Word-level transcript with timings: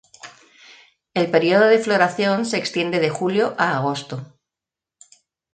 El 1.13 1.29
período 1.29 1.67
de 1.67 1.77
floración 1.77 2.47
se 2.47 2.57
extiende 2.57 2.97
de 2.99 3.11
julio 3.11 3.53
a 3.59 3.77
agosto. 3.77 4.35